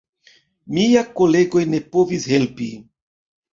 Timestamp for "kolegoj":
1.19-1.63